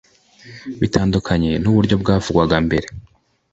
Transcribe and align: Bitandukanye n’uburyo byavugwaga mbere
Bitandukanye 0.79 1.51
n’uburyo 1.63 1.95
byavugwaga 2.03 2.57
mbere 2.65 2.87